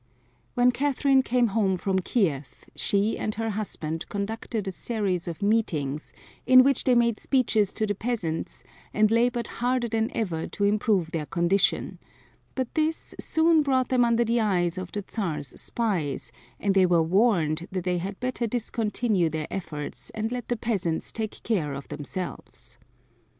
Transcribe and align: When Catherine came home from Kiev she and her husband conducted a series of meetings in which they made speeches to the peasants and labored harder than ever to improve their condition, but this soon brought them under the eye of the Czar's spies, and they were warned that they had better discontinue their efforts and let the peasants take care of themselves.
When 0.55 0.71
Catherine 0.71 1.21
came 1.21 1.49
home 1.49 1.75
from 1.77 1.99
Kiev 1.99 2.65
she 2.75 3.19
and 3.19 3.35
her 3.35 3.51
husband 3.51 4.09
conducted 4.09 4.67
a 4.67 4.71
series 4.71 5.27
of 5.27 5.43
meetings 5.43 6.11
in 6.47 6.63
which 6.63 6.85
they 6.85 6.95
made 6.95 7.19
speeches 7.19 7.71
to 7.73 7.85
the 7.85 7.93
peasants 7.93 8.63
and 8.95 9.11
labored 9.11 9.45
harder 9.61 9.87
than 9.87 10.09
ever 10.17 10.47
to 10.47 10.63
improve 10.63 11.11
their 11.11 11.27
condition, 11.27 11.99
but 12.55 12.73
this 12.73 13.13
soon 13.19 13.61
brought 13.61 13.89
them 13.89 14.03
under 14.03 14.25
the 14.25 14.39
eye 14.39 14.71
of 14.75 14.91
the 14.91 15.05
Czar's 15.07 15.49
spies, 15.61 16.31
and 16.59 16.73
they 16.73 16.87
were 16.87 17.03
warned 17.03 17.67
that 17.71 17.83
they 17.83 17.99
had 17.99 18.19
better 18.19 18.47
discontinue 18.47 19.29
their 19.29 19.45
efforts 19.51 20.09
and 20.15 20.31
let 20.31 20.47
the 20.47 20.57
peasants 20.57 21.11
take 21.11 21.43
care 21.43 21.75
of 21.75 21.89
themselves. 21.89 22.79